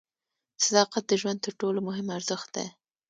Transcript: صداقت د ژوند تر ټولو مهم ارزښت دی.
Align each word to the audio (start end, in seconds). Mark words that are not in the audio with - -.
صداقت 0.65 1.03
د 1.07 1.11
ژوند 1.21 1.39
تر 1.45 1.51
ټولو 1.61 1.79
مهم 1.87 2.07
ارزښت 2.17 2.49
دی. 2.55 2.67